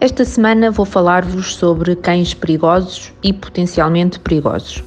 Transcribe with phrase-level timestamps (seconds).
[0.00, 4.84] Esta semana vou falar-vos sobre cães perigosos e potencialmente perigosos.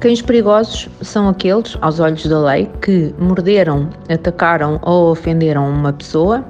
[0.00, 6.44] Cães perigosos são aqueles, aos olhos da lei, que morderam, atacaram ou ofenderam uma pessoa,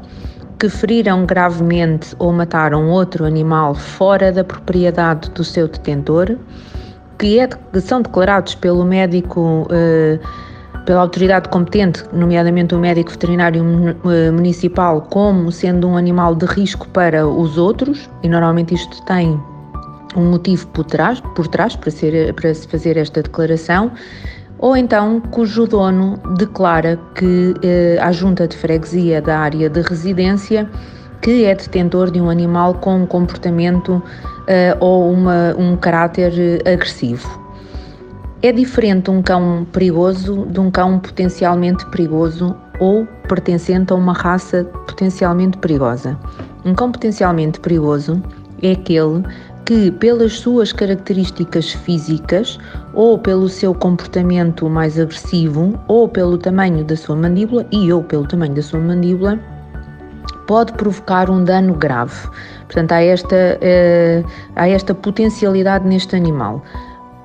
[0.59, 6.39] que feriram gravemente ou mataram outro animal fora da propriedade do seu detentor,
[7.19, 9.69] que, é, que são declarados pelo médico.
[9.71, 10.19] Eh,
[10.85, 13.65] pela autoridade competente, nomeadamente o médico veterinário
[14.05, 19.41] eh, municipal, como sendo um animal de risco para os outros, e normalmente isto tem
[20.17, 23.93] um motivo por trás, por trás para, ser, para se fazer esta declaração,
[24.59, 30.69] ou então cujo dono declara que eh, a junta de freguesia da área de residência
[31.21, 34.03] que é detentor de um animal com um comportamento
[34.47, 36.33] eh, ou uma, um caráter
[36.65, 37.42] eh, agressivo.
[38.45, 44.65] É diferente um cão perigoso de um cão potencialmente perigoso ou pertencente a uma raça
[44.85, 46.19] potencialmente perigosa.
[46.65, 48.21] Um cão potencialmente perigoso
[48.61, 49.23] é aquele
[49.65, 52.59] que, pelas suas características físicas,
[52.95, 58.27] ou pelo seu comportamento mais agressivo, ou pelo tamanho da sua mandíbula, e ou pelo
[58.27, 59.39] tamanho da sua mandíbula,
[60.49, 62.29] pode provocar um dano grave.
[62.65, 66.61] Portanto, há esta, uh, há esta potencialidade neste animal.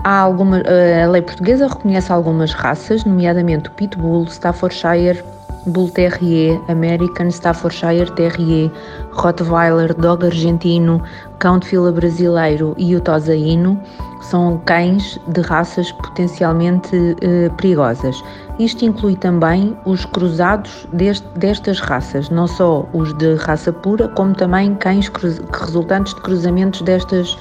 [0.04, 5.24] Há alguma, eh, a lei portuguesa reconhece algumas raças, nomeadamente o Pitbull, Staffordshire,
[5.68, 8.72] Bull Terrier, American Staffordshire Terrier,
[9.12, 11.04] Rottweiler, Dog argentino,
[11.40, 13.78] Cão de fila brasileiro e o Tosaíno,
[14.22, 18.24] são cães de raças potencialmente eh, perigosas.
[18.60, 24.34] Isto inclui também os cruzados deste, destas raças, não só os de raça pura, como
[24.34, 25.12] também cães
[25.54, 27.38] resultantes de cruzamentos destas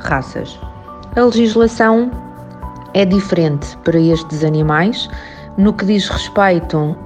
[0.00, 0.58] raças.
[1.16, 2.10] A legislação
[2.94, 5.08] é diferente para estes animais
[5.56, 6.96] no que diz respeito um,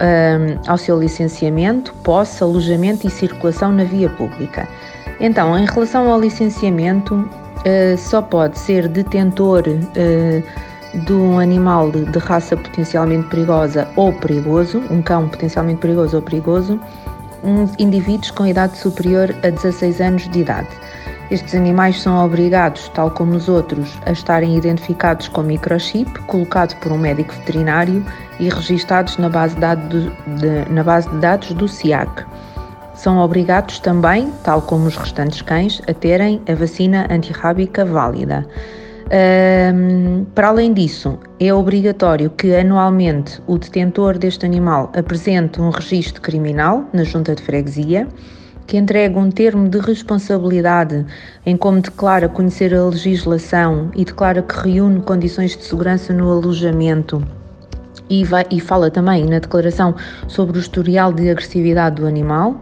[0.66, 4.68] ao seu licenciamento, posse, alojamento e circulação na via pública.
[5.20, 12.04] Então, em relação ao licenciamento, uh, só pode ser detentor uh, de um animal de,
[12.04, 16.78] de, raça potencialmente perigosa ou perigoso, um cão potencialmente perigoso ou perigoso,
[17.42, 20.68] um, indivíduos com idade superior a 16 anos de idade.
[21.30, 26.92] Estes animais são obrigados, tal como os outros, a estarem identificados com microchip, colocado por
[26.92, 28.04] um médico veterinário
[28.38, 32.24] e registados na base de dados do, de, na base de dados do SIAC.
[32.94, 38.46] São obrigados também, tal como os restantes cães, a terem a vacina antirrábica válida.
[39.74, 46.22] Um, para além disso, é obrigatório que anualmente o detentor deste animal apresente um registro
[46.22, 48.08] criminal na junta de freguesia
[48.66, 51.04] que entrega um termo de responsabilidade
[51.44, 57.22] em como declara conhecer a legislação e declara que reúne condições de segurança no alojamento.
[58.08, 59.94] E, vai, e fala também na declaração
[60.28, 62.60] sobre o historial de agressividade do animal.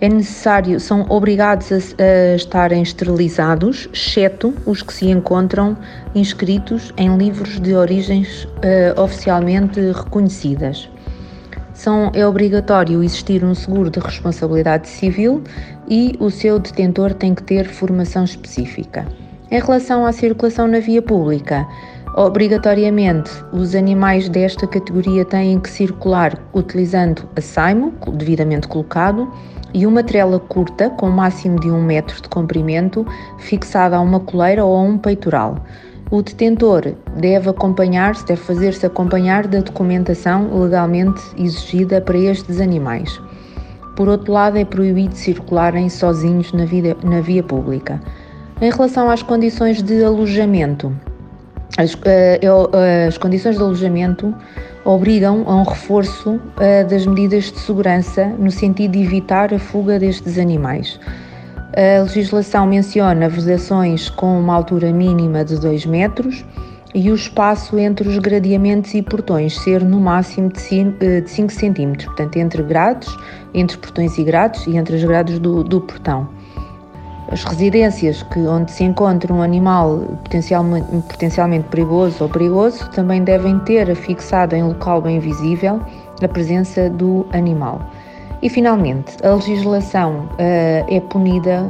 [0.00, 5.76] É necessário, são obrigados a, a estarem esterilizados, exceto os que se encontram
[6.14, 10.88] inscritos em livros de origens uh, oficialmente reconhecidas
[11.78, 15.44] são, é obrigatório existir um seguro de responsabilidade civil
[15.88, 19.06] e o seu detentor tem que ter formação específica.
[19.48, 21.64] Em relação à circulação na via pública,
[22.16, 29.32] obrigatoriamente os animais desta categoria têm que circular utilizando a saimo, devidamente colocado,
[29.72, 33.06] e uma trela curta com máximo de um metro de comprimento,
[33.38, 35.64] fixada a uma coleira ou a um peitoral.
[36.10, 43.20] O detentor deve acompanhar-se, deve fazer-se acompanhar da documentação legalmente exigida para estes animais.
[43.94, 48.00] Por outro lado, é proibido circularem sozinhos na, vida, na via pública.
[48.58, 50.90] Em relação às condições de alojamento,
[51.76, 51.98] as, uh,
[53.06, 54.34] as condições de alojamento
[54.86, 59.98] obrigam a um reforço uh, das medidas de segurança no sentido de evitar a fuga
[59.98, 60.98] destes animais.
[61.76, 66.42] A legislação menciona vedações com uma altura mínima de 2 metros
[66.94, 72.06] e o espaço entre os gradeamentos e portões ser no máximo de 5 eh, centímetros,
[72.06, 73.14] portanto entre grades,
[73.52, 76.26] entre portões e grades e entre as grades do, do portão.
[77.30, 83.58] As residências que, onde se encontra um animal potencialmente, potencialmente perigoso ou perigoso também devem
[83.60, 85.78] ter afixado em local bem visível
[86.22, 87.82] a presença do animal.
[88.40, 91.64] E finalmente, a legislação uh, é punida,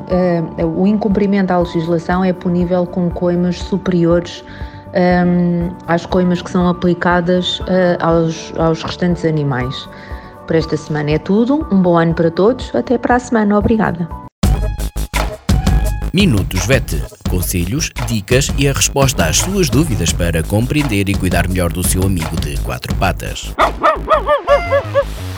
[0.61, 4.44] uh, o incumprimento à legislação é punível com coimas superiores
[4.88, 7.65] um, às coimas que são aplicadas uh,
[8.00, 9.88] aos, aos restantes animais.
[10.47, 14.09] Por esta semana é tudo, um bom ano para todos, até para a semana, obrigada.
[16.12, 17.03] Minutos VET.
[17.29, 22.03] Conselhos, dicas e a resposta às suas dúvidas para compreender e cuidar melhor do seu
[22.03, 23.55] amigo de quatro patas.